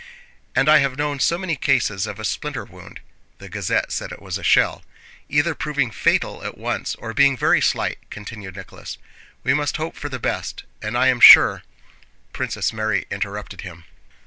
"And 0.55 0.67
I 0.67 0.79
have 0.79 0.97
known 0.97 1.19
so 1.19 1.37
many 1.37 1.55
cases 1.55 2.07
of 2.07 2.19
a 2.19 2.25
splinter 2.25 2.65
wound" 2.65 3.01
(the 3.37 3.49
Gazette 3.49 3.91
said 3.91 4.11
it 4.11 4.19
was 4.19 4.39
a 4.39 4.43
shell) 4.43 4.83
"either 5.29 5.53
proving 5.53 5.91
fatal 5.91 6.43
at 6.43 6.57
once 6.57 6.95
or 6.95 7.13
being 7.13 7.37
very 7.37 7.61
slight," 7.61 7.99
continued 8.09 8.55
Nicholas. 8.55 8.97
"We 9.43 9.53
must 9.53 9.77
hope 9.77 9.95
for 9.95 10.09
the 10.09 10.17
best, 10.17 10.63
and 10.81 10.97
I 10.97 11.09
am 11.09 11.19
sure..." 11.19 11.61
Princess 12.33 12.73
Mary 12.73 13.05
interrupted 13.11 13.61
him. 13.61 13.83